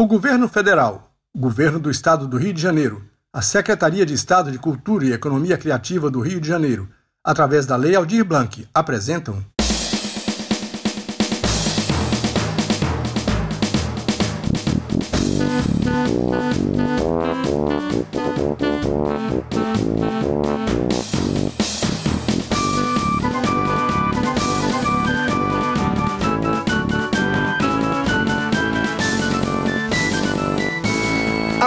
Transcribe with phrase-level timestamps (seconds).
[0.00, 3.02] O governo federal, o governo do estado do Rio de Janeiro,
[3.32, 6.88] a Secretaria de Estado de Cultura e Economia Criativa do Rio de Janeiro,
[7.24, 9.44] através da Lei Aldir Blanc, apresentam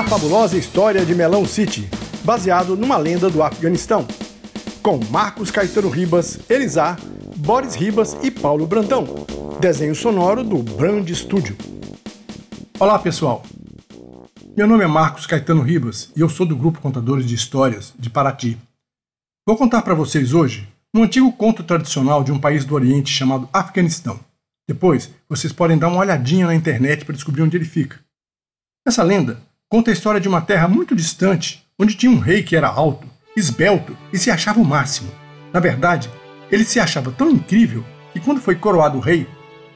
[0.02, 1.88] A fabulosa história de Melão City,
[2.24, 4.08] baseado numa lenda do Afeganistão,
[4.82, 7.00] com Marcos Caetano Ribas, Elisar,
[7.36, 9.06] Boris Ribas e Paulo Brandão.
[9.60, 11.56] Desenho sonoro do Brand Studio.
[12.80, 13.44] Olá, pessoal.
[14.58, 18.10] Meu nome é Marcos Caetano Ribas e eu sou do grupo Contadores de Histórias de
[18.10, 18.58] Paraty.
[19.48, 23.48] Vou contar para vocês hoje um antigo conto tradicional de um país do Oriente chamado
[23.54, 24.20] Afeganistão.
[24.68, 28.00] Depois, vocês podem dar uma olhadinha na internet para descobrir onde ele fica.
[28.84, 32.58] Essa lenda conta a história de uma terra muito distante, onde tinha um rei que
[32.58, 35.10] era alto, esbelto e se achava o máximo.
[35.54, 36.10] Na verdade,
[36.52, 39.26] ele se achava tão incrível que, quando foi coroado rei,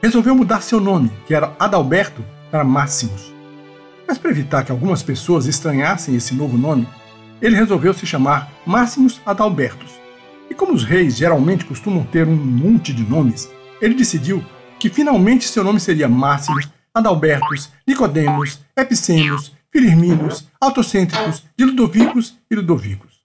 [0.02, 3.32] resolveu mudar seu nome, que era Adalberto, para Máximos.
[4.06, 6.86] Mas para evitar que algumas pessoas estranhassem esse novo nome,
[7.40, 9.92] ele resolveu se chamar Máximos Adalbertos.
[10.50, 13.50] E como os reis geralmente costumam ter um monte de nomes,
[13.80, 14.44] ele decidiu
[14.78, 23.20] que finalmente seu nome seria Máximos Adalbertos, Nicodemos, Epicênios, Firminos, autocêntricos, de Ludovicos e Ludovicos.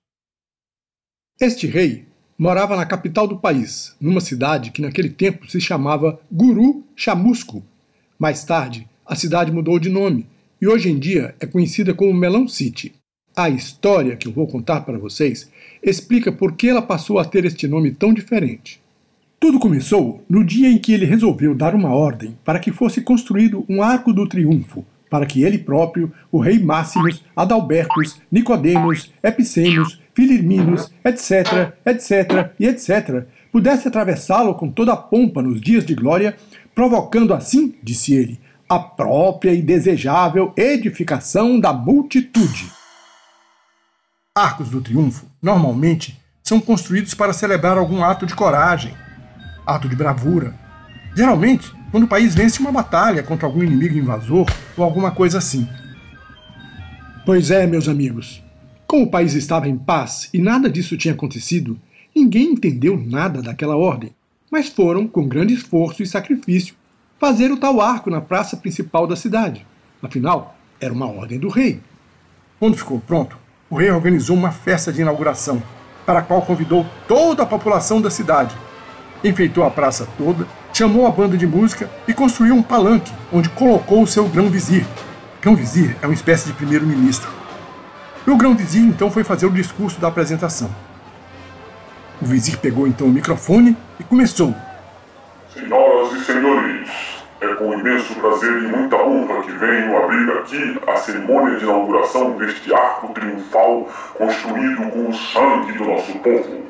[1.40, 2.04] Este rei
[2.38, 7.64] morava na capital do país, numa cidade que naquele tempo se chamava Guru Chamusco.
[8.20, 10.28] Mais tarde, a cidade mudou de nome
[10.62, 12.96] e hoje em dia é conhecida como Melão City.
[13.34, 15.50] A história que eu vou contar para vocês
[15.82, 18.82] explica por que ela passou a ter este nome tão diferente.
[19.40, 23.64] Tudo começou no dia em que ele resolveu dar uma ordem para que fosse construído
[23.70, 30.90] um Arco do Triunfo, para que ele próprio, o rei Máximos, Adalbertus, Nicodemos, Epicemos, Filirminos,
[31.04, 32.54] etc., etc.
[32.58, 36.38] e etc., pudesse atravessá-lo com toda a pompa nos dias de glória,
[36.74, 38.40] provocando assim, disse ele,
[38.70, 42.72] a própria e desejável edificação da multitude.
[44.34, 48.96] Arcos do triunfo, normalmente, são construídos para celebrar algum ato de coragem,
[49.68, 50.58] ato de bravura.
[51.16, 55.68] Geralmente, quando o país vence uma batalha contra algum inimigo invasor ou alguma coisa assim.
[57.26, 58.42] Pois é, meus amigos.
[58.88, 61.80] Como o país estava em paz e nada disso tinha acontecido,
[62.16, 64.14] ninguém entendeu nada daquela ordem,
[64.50, 66.76] mas foram, com grande esforço e sacrifício,
[67.20, 69.66] fazer o tal arco na praça principal da cidade.
[70.02, 71.80] Afinal, era uma ordem do rei.
[72.60, 73.38] Quando ficou pronto,
[73.70, 75.62] o rei organizou uma festa de inauguração,
[76.06, 78.56] para a qual convidou toda a população da cidade.
[79.24, 84.02] Enfeitou a praça toda chamou a banda de música e construiu um palanque, onde colocou
[84.02, 84.86] o seu grão-vizir.
[85.42, 87.30] Grão-vizir é uma espécie de primeiro-ministro.
[88.26, 90.70] O grão-vizir então foi fazer o discurso da apresentação.
[92.22, 94.56] O vizir pegou então o microfone e começou.
[95.54, 96.90] Senhoras e senhores,
[97.42, 102.38] é com imenso prazer e muita honra que venho abrir aqui a cerimônia de inauguração
[102.38, 106.62] deste arco triunfal construído com o sangue do nosso povo.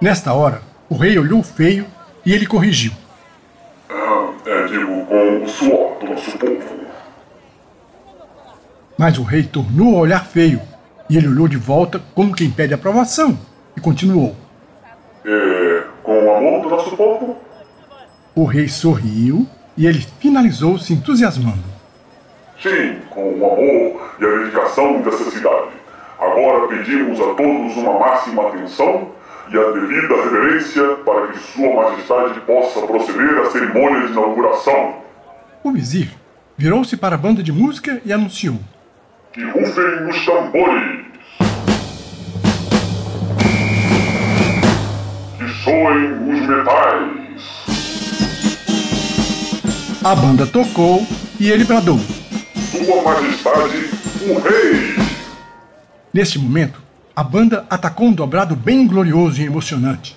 [0.00, 1.86] Nesta hora, o rei olhou feio
[2.24, 2.92] e ele corrigiu.
[3.90, 6.78] Ah, é, digo, com o suor do nosso povo.
[8.96, 10.60] Mas o rei tornou a olhar feio,
[11.08, 13.38] e ele olhou de volta como quem pede aprovação,
[13.76, 14.34] e continuou.
[15.24, 17.36] É, com o amor do nosso povo?
[18.34, 21.64] O rei sorriu e ele finalizou se entusiasmando.
[22.60, 25.68] Sim, com o amor e a dedicação dessa cidade.
[26.18, 29.17] Agora pedimos a todos uma máxima atenção
[29.50, 34.96] e a devida reverência para que Sua Majestade possa proceder à cerimônia de inauguração.
[35.64, 36.10] O vizir
[36.56, 38.58] virou-se para a banda de música e anunciou:
[39.32, 41.06] Que rufem os tambores!
[45.38, 47.18] Que soem os metais!
[50.04, 51.06] A banda tocou
[51.40, 53.90] e ele bradou: Sua Majestade,
[54.28, 54.96] o Rei!
[56.12, 56.87] Neste momento,
[57.18, 60.16] a banda atacou um dobrado bem glorioso e emocionante.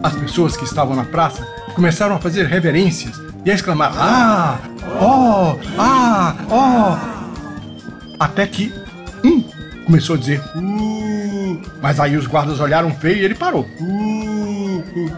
[0.00, 1.44] As pessoas que estavam na praça
[1.74, 4.60] começaram a fazer reverências e a exclamar: Ah!
[5.02, 5.58] Oh!
[5.76, 6.36] Ah!
[6.48, 8.20] Oh!
[8.20, 8.72] Até que
[9.24, 9.42] um
[9.84, 11.60] começou a dizer: Uh!
[11.82, 13.66] Mas aí os guardas olharam feio e ele parou.
[13.80, 15.10] Uh, uh.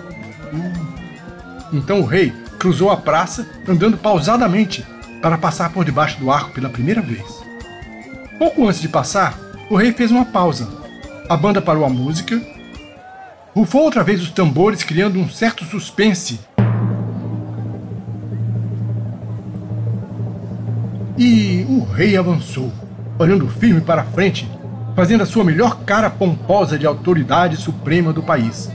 [1.70, 4.82] Então o rei cruzou a praça andando pausadamente
[5.20, 7.24] para passar por debaixo do arco pela primeira vez.
[8.38, 9.38] Pouco antes de passar,
[9.70, 10.68] o rei fez uma pausa.
[11.28, 12.40] A banda parou a música,
[13.54, 16.40] rufou outra vez os tambores, criando um certo suspense.
[21.18, 22.70] E o rei avançou,
[23.18, 24.48] olhando firme para a frente,
[24.94, 28.70] fazendo a sua melhor cara pomposa de autoridade suprema do país.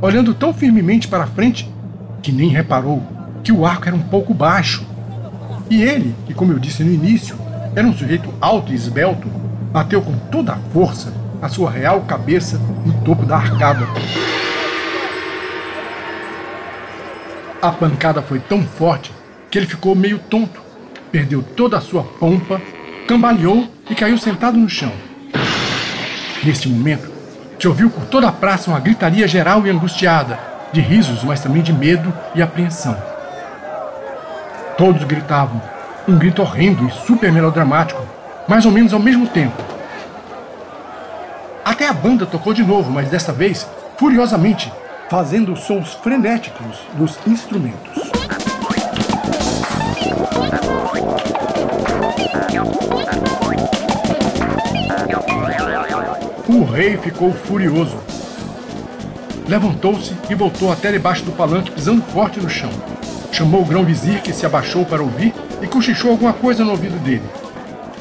[0.00, 1.68] Olhando tão firmemente para a frente
[2.22, 3.02] que nem reparou
[3.42, 4.93] que o arco era um pouco baixo
[5.70, 7.36] e ele, que como eu disse no início,
[7.74, 9.28] era um sujeito alto e esbelto,
[9.72, 11.12] bateu com toda a força
[11.42, 13.86] a sua real cabeça no topo da arcada.
[17.60, 19.12] A pancada foi tão forte
[19.50, 20.62] que ele ficou meio tonto,
[21.12, 22.60] perdeu toda a sua pompa,
[23.06, 24.92] cambaleou e caiu sentado no chão.
[26.42, 27.10] Neste momento,
[27.58, 30.38] se ouviu por toda a praça uma gritaria geral e angustiada,
[30.72, 33.13] de risos, mas também de medo e apreensão.
[34.76, 35.62] Todos gritavam,
[36.08, 38.02] um grito horrendo e super melodramático,
[38.48, 39.62] mais ou menos ao mesmo tempo.
[41.64, 43.66] Até a banda tocou de novo, mas desta vez
[43.96, 44.72] furiosamente,
[45.08, 48.10] fazendo sons frenéticos dos instrumentos.
[56.48, 57.96] O rei ficou furioso.
[59.46, 62.70] Levantou-se e voltou até debaixo do palanque, pisando forte no chão.
[63.34, 67.24] Chamou o grão-vizir, que se abaixou para ouvir, e cochichou alguma coisa no ouvido dele.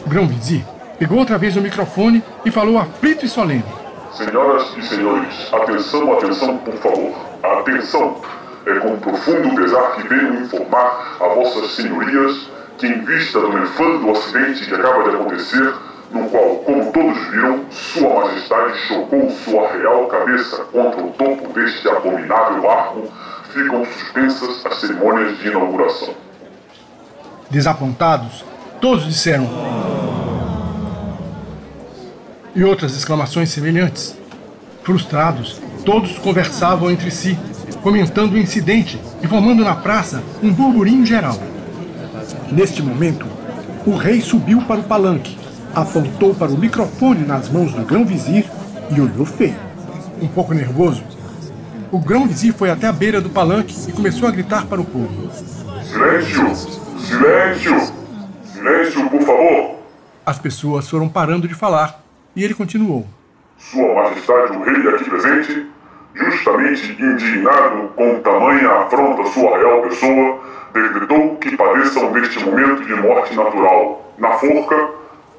[0.05, 0.63] O grão-vizir
[0.99, 3.65] pegou outra vez o microfone e falou aflito e solene.
[4.11, 7.15] Senhoras e senhores, atenção, atenção, por favor.
[7.41, 8.21] Atenção!
[8.67, 12.47] É com profundo pesar que venho informar a vossas senhorias
[12.77, 15.73] que, em vista do nefando acidente que acaba de acontecer,
[16.11, 21.89] no qual, como todos viram, Sua Majestade chocou sua real cabeça contra o topo deste
[21.89, 23.11] abominável arco,
[23.53, 26.13] ficam suspensas as cerimônias de inauguração.
[27.49, 28.43] Desapontados,
[28.81, 29.47] todos disseram.
[32.55, 34.17] E outras exclamações semelhantes.
[34.83, 37.37] Frustrados, todos conversavam entre si,
[37.81, 41.37] comentando o incidente e formando na praça um burburinho geral.
[42.51, 43.25] Neste momento,
[43.85, 45.37] o rei subiu para o palanque,
[45.73, 48.45] apontou para o microfone nas mãos do grão-vizir
[48.89, 49.55] e olhou feio.
[50.21, 51.03] Um pouco nervoso,
[51.93, 55.29] o grão-vizir foi até a beira do palanque e começou a gritar para o povo:
[55.83, 56.55] Silêncio!
[56.97, 57.93] Silêncio!
[58.43, 59.75] Silêncio, por favor!
[60.25, 62.03] As pessoas foram parando de falar
[62.35, 63.05] e ele continuou:
[63.59, 65.67] Sua Majestade o Rei aqui presente,
[66.15, 70.39] justamente indignado com tamanha afronta à sua real pessoa,
[70.73, 74.89] decretou que padeçam neste momento de morte natural, na forca,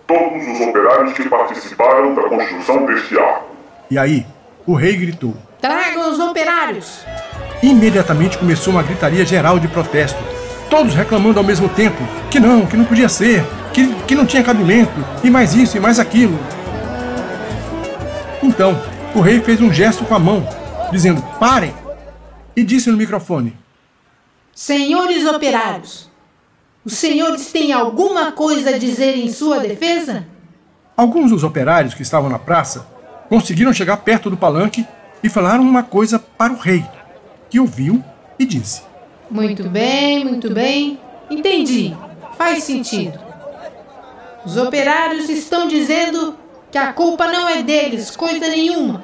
[0.06, 3.56] todos os operários que participaram da construção deste arco.
[3.90, 4.24] E aí,
[4.64, 5.34] o rei gritou:
[5.64, 6.98] Tragam os operários!
[7.62, 10.22] Imediatamente começou uma gritaria geral de protesto,
[10.68, 14.44] todos reclamando ao mesmo tempo que não, que não podia ser, que, que não tinha
[14.44, 14.92] cabimento,
[15.24, 16.38] e mais isso e mais aquilo.
[18.42, 18.78] Então,
[19.14, 20.46] o rei fez um gesto com a mão,
[20.92, 21.74] dizendo: Parem!
[22.54, 23.56] E disse no microfone:
[24.54, 26.10] Senhores operários,
[26.84, 30.26] os senhores têm alguma coisa a dizer em sua defesa?
[30.94, 32.86] Alguns dos operários que estavam na praça
[33.30, 34.86] conseguiram chegar perto do palanque
[35.24, 36.84] e falaram uma coisa para o rei,
[37.48, 38.04] que ouviu
[38.38, 38.82] e disse:
[39.30, 41.00] Muito bem, muito bem.
[41.30, 41.96] Entendi.
[42.36, 43.18] Faz sentido.
[44.44, 46.36] Os operários estão dizendo
[46.70, 49.02] que a culpa não é deles, coisa nenhuma.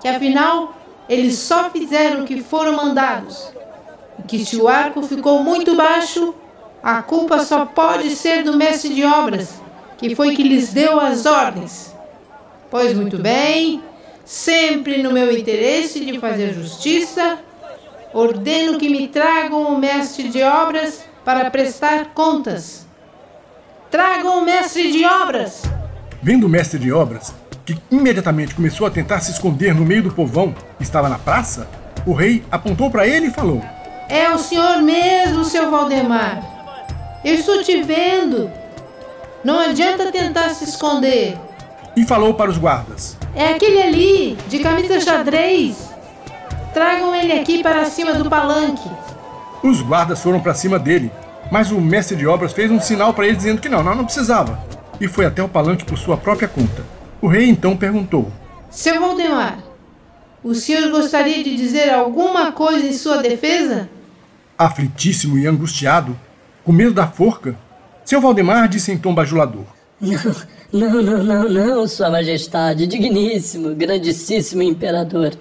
[0.00, 0.76] Que afinal,
[1.08, 3.52] eles só fizeram o que foram mandados.
[4.20, 6.32] E que se o arco ficou muito baixo,
[6.80, 9.60] a culpa só pode ser do mestre de obras,
[9.98, 11.92] que foi que lhes deu as ordens.
[12.70, 13.82] Pois muito bem,
[14.24, 17.38] sempre no meu interesse de fazer justiça,
[18.12, 22.86] ordeno que me tragam o mestre de obras para prestar contas.
[23.90, 25.62] Tragam o mestre de obras!
[26.22, 27.34] Vendo o mestre de obras,
[27.66, 31.68] que imediatamente começou a tentar se esconder no meio do povão que estava na praça,
[32.06, 33.62] o rei apontou para ele e falou:
[34.08, 36.42] É o senhor mesmo, seu Valdemar.
[37.24, 38.50] Eu estou te vendo.
[39.42, 41.38] Não adianta tentar se esconder.
[41.96, 45.90] E falou para os guardas: É aquele ali, de camisa xadrez.
[46.72, 48.88] Tragam ele aqui para cima do palanque.
[49.62, 51.10] Os guardas foram para cima dele,
[51.50, 54.04] mas o mestre de obras fez um sinal para ele dizendo que não, não, não
[54.04, 56.84] precisava e foi até o palanque por sua própria conta.
[57.20, 58.30] O rei então perguntou:
[58.70, 59.58] Seu Valdemar,
[60.42, 63.88] o senhor gostaria de dizer alguma coisa em sua defesa?
[64.56, 66.18] Aflitíssimo e angustiado,
[66.62, 67.56] com medo da forca,
[68.04, 69.64] seu Valdemar disse em tom bajulador:
[70.72, 75.32] Não, não, não, não, não, Sua Majestade, digníssimo, grandíssimo imperador.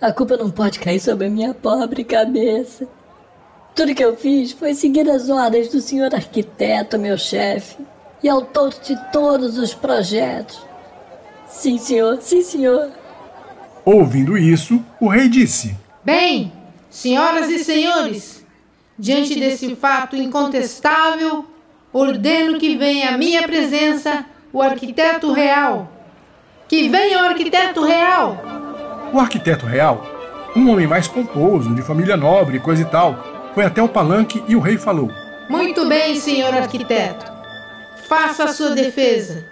[0.00, 2.88] A culpa não pode cair sobre a minha pobre cabeça.
[3.74, 7.76] Tudo que eu fiz foi seguir as ordens do senhor arquiteto, meu chefe
[8.22, 10.60] e autor de todos os projetos.
[11.46, 12.90] Sim, senhor, sim, senhor.
[13.84, 16.52] Ouvindo isso, o rei disse: Bem,
[16.88, 18.44] senhoras e senhores,
[18.98, 21.44] Diante desse fato incontestável,
[21.94, 25.90] ordeno que venha à minha presença o arquiteto real.
[26.68, 28.42] Que venha o arquiteto real!
[29.12, 30.04] O arquiteto real,
[30.56, 34.56] um homem mais pomposo, de família nobre, coisa e tal, foi até o palanque e
[34.56, 35.08] o rei falou:
[35.48, 37.32] Muito bem, senhor arquiteto.
[38.08, 39.46] Faça a sua defesa.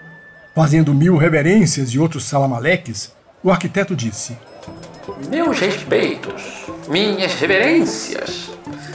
[0.55, 4.37] Fazendo mil reverências e outros salamaleques, o arquiteto disse:
[5.31, 8.51] Meus respeitos, minhas reverências,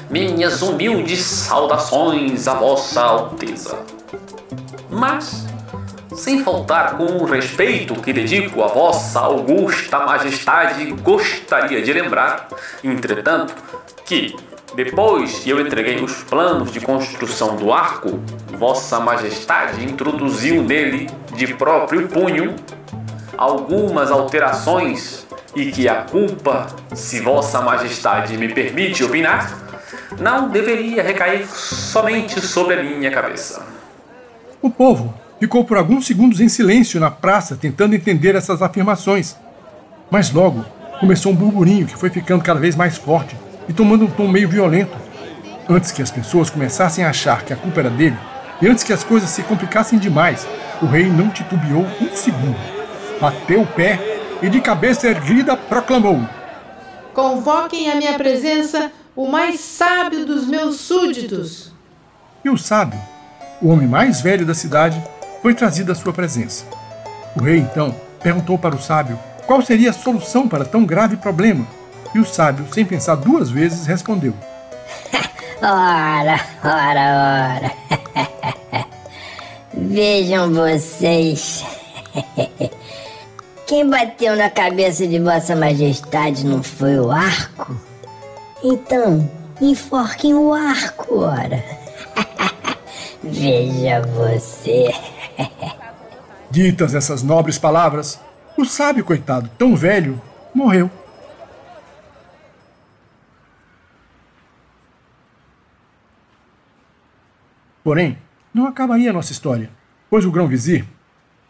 [0.10, 3.80] minhas humildes saudações a Vossa Alteza.
[4.90, 5.46] Mas,
[6.16, 12.48] sem faltar com o respeito que dedico a Vossa Augusta Majestade, gostaria de lembrar,
[12.84, 13.54] entretanto,
[14.06, 14.36] que,
[14.76, 18.20] depois que eu entreguei os planos de construção do arco,
[18.54, 22.56] Vossa Majestade introduziu nele, de próprio punho,
[23.38, 29.67] algumas alterações e que a culpa, se Vossa Majestade me permite opinar,
[30.20, 33.66] não deveria recair somente sobre a minha cabeça.
[34.62, 39.36] O povo ficou por alguns segundos em silêncio na praça tentando entender essas afirmações.
[40.10, 40.66] Mas logo
[41.00, 43.36] começou um burburinho que foi ficando cada vez mais forte
[43.68, 44.98] e tomando um tom meio violento.
[45.70, 48.18] Antes que as pessoas começassem a achar que a culpa era dele,
[48.62, 50.48] e antes que as coisas se complicassem demais,
[50.82, 52.58] o rei não titubeou um segundo.
[53.20, 54.00] Bateu o pé
[54.42, 56.22] e, de cabeça erguida, proclamou:
[57.14, 61.72] Convoquem à minha presença o mais sábio dos meus súditos.
[62.46, 63.00] E o sábio,
[63.60, 65.04] o homem mais velho da cidade,
[65.42, 66.64] foi trazido à sua presença.
[67.36, 71.66] O rei, então, perguntou para o sábio qual seria a solução para tão grave problema.
[72.14, 74.36] E o sábio, sem pensar duas vezes, respondeu:
[75.64, 78.86] Ora, ora, ora.
[79.74, 81.66] Vejam vocês.
[83.66, 87.87] Quem bateu na cabeça de Vossa Majestade não foi o arco?
[88.64, 89.30] Então,
[89.62, 91.64] enforquem o arco, ora.
[93.24, 94.90] Veja você.
[96.50, 98.20] Ditas essas nobres palavras,
[98.58, 100.22] o sábio coitado, tão velho,
[100.54, 100.90] morreu.
[107.84, 108.18] Porém,
[108.54, 109.70] não acabaria a nossa história,
[110.10, 110.86] pois o grão-vizir,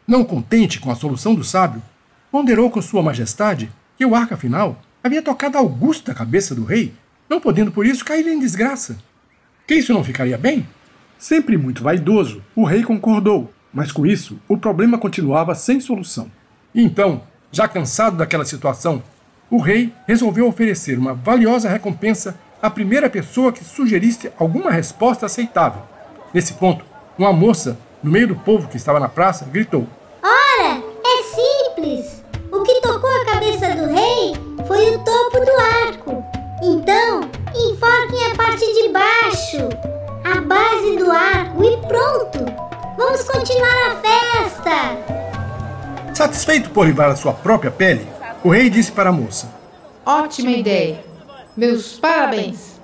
[0.08, 1.82] não contente com a solução do sábio,
[2.32, 6.94] ponderou com sua majestade que o arco, afinal, havia tocado a augusta cabeça do rei,
[7.30, 8.98] não podendo por isso cair em desgraça.
[9.66, 10.68] Que isso não ficaria bem?
[11.18, 16.32] Sempre muito vaidoso, o rei concordou, mas com isso o problema continuava sem solução.
[16.76, 19.02] Então, já cansado daquela situação,
[19.50, 25.82] o rei resolveu oferecer uma valiosa recompensa à primeira pessoa que sugerisse alguma resposta aceitável.
[26.34, 26.86] Nesse ponto,
[27.18, 29.88] uma moça, no meio do povo que estava na praça, gritou:
[34.68, 35.52] foi o topo do
[35.88, 36.24] arco.
[36.62, 37.22] Então,
[37.56, 39.70] enforquem a parte de baixo,
[40.24, 42.46] a base do arco e pronto!
[42.98, 45.08] Vamos continuar a festa!
[46.14, 48.08] Satisfeito por livrar a sua própria pele,
[48.44, 49.50] o rei disse para a moça:
[50.06, 51.06] Ótima ideia.
[51.56, 52.78] Meus parabéns.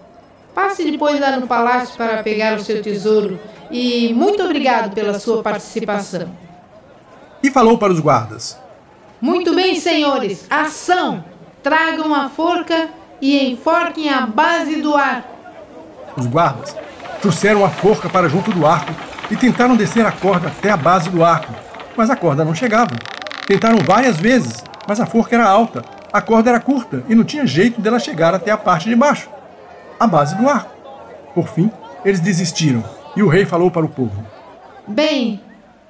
[0.55, 3.39] Passe depois lá no palácio para pegar o seu tesouro
[3.71, 6.29] e muito obrigado pela sua participação.
[7.41, 8.57] E falou para os guardas:
[9.19, 11.32] Muito bem, senhores, ação!
[11.63, 12.89] Tragam a forca
[13.22, 15.34] e enforquem a base do arco.
[16.17, 16.75] Os guardas
[17.22, 18.93] trouxeram a forca para junto do arco
[19.32, 21.53] e tentaram descer a corda até a base do arco,
[21.96, 22.93] mas a corda não chegava.
[23.48, 27.48] Tentaram várias vezes, mas a forca era alta, a corda era curta e não tinha
[27.48, 29.29] jeito dela chegar até a parte de baixo
[29.98, 30.72] a base do arco.
[31.34, 31.72] Por fim,
[32.03, 32.84] eles desistiram
[33.15, 34.22] e o rei falou para o povo:
[34.86, 35.39] Bem,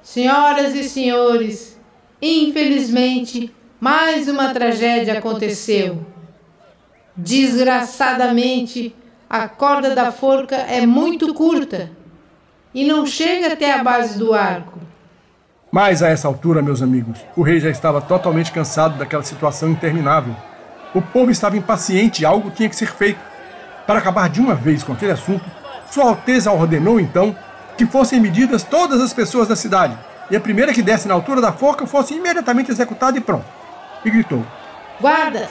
[0.02, 1.76] senhoras e senhores,
[2.22, 6.04] infelizmente, mais uma tragédia aconteceu.
[7.16, 8.94] Desgraçadamente,
[9.28, 11.90] a corda da forca é muito curta
[12.74, 14.78] e não chega até a base do arco.
[15.70, 20.34] Mas a essa altura, meus amigos, o rei já estava totalmente cansado daquela situação interminável.
[20.94, 23.18] O povo estava impaciente e algo tinha que ser feito.
[23.86, 25.44] Para acabar de uma vez com aquele assunto,
[25.90, 27.36] Sua Alteza ordenou então
[27.76, 29.98] que fossem medidas todas as pessoas da cidade,
[30.30, 33.63] e a primeira que desse na altura da forca fosse imediatamente executada e pronto.
[34.04, 34.44] E gritou:
[35.00, 35.50] Guardas,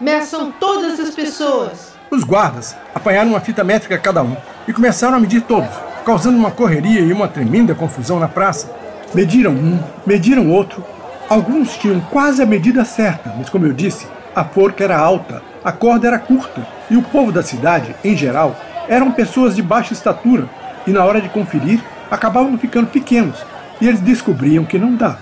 [0.00, 1.94] meçam todas as pessoas.
[2.10, 5.70] Os guardas apanharam uma fita métrica cada um e começaram a medir todos,
[6.04, 8.70] causando uma correria e uma tremenda confusão na praça.
[9.14, 10.84] Mediram um, mediram outro.
[11.28, 15.72] Alguns tinham quase a medida certa, mas como eu disse, a forca era alta, a
[15.72, 18.56] corda era curta e o povo da cidade, em geral,
[18.88, 20.48] eram pessoas de baixa estatura
[20.86, 23.44] e na hora de conferir acabavam ficando pequenos
[23.80, 25.20] e eles descobriam que não dava.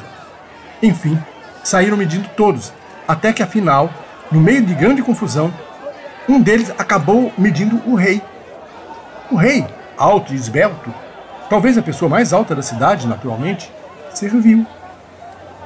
[0.83, 1.19] Enfim,
[1.67, 2.73] saíram medindo todos,
[3.09, 3.91] até que afinal,
[4.31, 5.53] no meio de grande confusão,
[6.29, 8.23] um deles acabou medindo o rei.
[9.33, 9.67] O rei,
[9.99, 10.95] alto e esbelto,
[11.51, 13.69] talvez a pessoa mais alta da cidade, naturalmente,
[14.15, 14.65] serviu.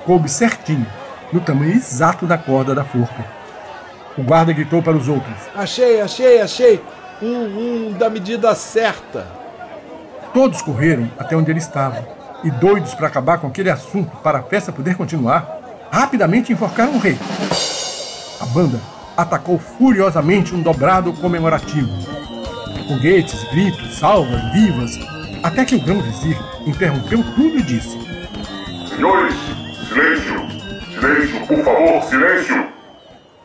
[0.07, 0.87] Coube certinho,
[1.31, 3.23] no tamanho exato da corda da forca.
[4.17, 6.83] O guarda gritou para os outros: Achei, achei, achei!
[7.21, 9.27] Um, um da medida certa.
[10.33, 12.03] Todos correram até onde ele estava
[12.43, 15.60] e, doidos para acabar com aquele assunto para a festa poder continuar,
[15.91, 17.19] rapidamente enforcaram o rei.
[18.41, 18.81] A banda
[19.17, 21.91] atacou furiosamente um dobrado comemorativo.
[22.89, 24.93] Foguetes, gritos, salvas, vivas,
[25.43, 27.99] até que o grão-vizir interrompeu tudo e disse:
[28.89, 29.35] Senhores,
[29.89, 30.41] silêncio!
[30.93, 32.69] Silêncio, por favor, silêncio!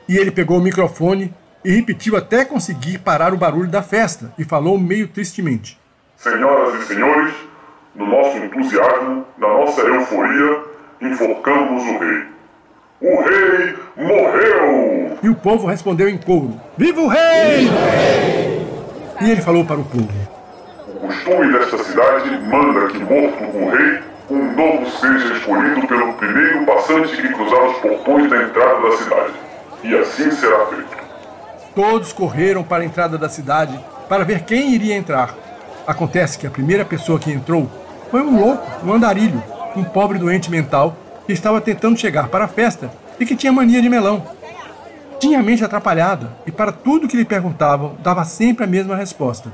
[0.07, 1.33] E ele pegou o microfone
[1.63, 5.79] e repetiu até conseguir parar o barulho da festa e falou meio tristemente:
[6.15, 7.33] Senhoras e senhores,
[7.95, 10.63] no nosso entusiasmo, na nossa euforia,
[11.01, 12.34] enforcamos o rei.
[13.01, 15.17] O rei morreu!
[15.21, 17.69] E o povo respondeu em coro: Viva o rei!
[19.19, 20.07] E ele falou para o povo:
[20.87, 23.99] O costume desta cidade manda que, morto o rei,
[24.29, 29.33] um novo seja escolhido pelo primeiro passante que cruzar os portões da entrada da cidade.
[29.83, 30.97] E assim será feito.
[31.75, 35.35] Todos correram para a entrada da cidade para ver quem iria entrar.
[35.85, 37.69] Acontece que a primeira pessoa que entrou
[38.09, 39.43] foi um louco, um andarilho,
[39.75, 40.95] um pobre doente mental
[41.25, 44.25] que estava tentando chegar para a festa e que tinha mania de melão.
[45.19, 49.51] Tinha a mente atrapalhada e para tudo que lhe perguntavam dava sempre a mesma resposta: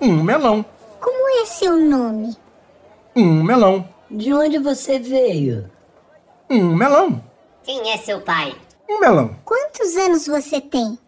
[0.00, 0.64] um melão.
[1.00, 2.36] Como é seu nome?
[3.14, 3.88] Um melão.
[4.10, 5.70] De onde você veio?
[6.50, 7.22] Um melão.
[7.62, 8.54] Quem é seu pai?
[8.88, 9.36] Um melão.
[9.44, 10.98] Quantos anos você tem?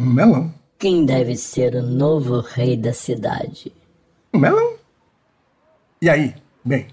[0.00, 0.52] Um melão.
[0.78, 3.72] Quem deve ser o novo rei da cidade?
[4.32, 4.74] Um melão.
[6.00, 6.88] E aí, bem,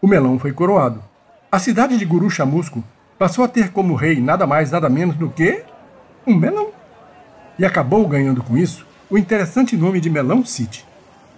[0.00, 1.02] o melão foi coroado.
[1.50, 2.84] A cidade de Guru Chamusco
[3.18, 5.62] passou a ter como rei nada mais nada menos do que
[6.26, 6.68] um melão.
[7.58, 10.84] E acabou ganhando com isso o interessante nome de Melão City.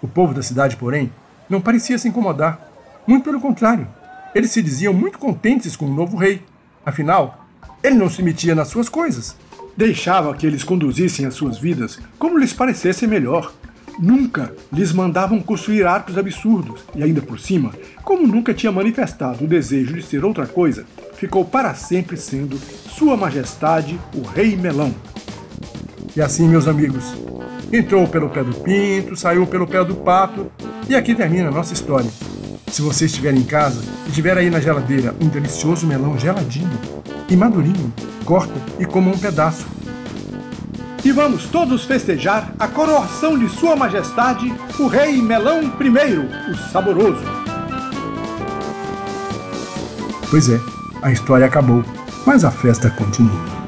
[0.03, 1.13] O povo da cidade, porém,
[1.49, 2.61] não parecia se incomodar.
[3.07, 3.87] Muito pelo contrário,
[4.35, 6.43] eles se diziam muito contentes com o novo rei.
[6.85, 7.47] Afinal,
[7.81, 9.37] ele não se metia nas suas coisas.
[9.77, 13.53] Deixava que eles conduzissem as suas vidas como lhes parecesse melhor.
[14.01, 17.71] Nunca lhes mandavam construir arcos absurdos, e ainda por cima,
[18.03, 20.87] como nunca tinha manifestado o desejo de ser outra coisa,
[21.17, 24.95] ficou para sempre sendo Sua Majestade o Rei Melão.
[26.17, 27.15] E assim, meus amigos,
[27.71, 30.51] entrou pelo pé do pinto, saiu pelo pé do pato,
[30.89, 32.11] e aqui termina a nossa história.
[32.69, 36.79] Se você estiver em casa e tiver aí na geladeira um delicioso melão geladinho
[37.29, 37.93] e madurinho,
[38.25, 39.67] corta e coma um pedaço.
[41.05, 47.25] E vamos todos festejar a coroação de Sua Majestade, o Rei Melão I, o Saboroso.
[50.31, 50.61] Pois é,
[51.03, 51.83] a história acabou,
[52.27, 53.60] mas a festa continua.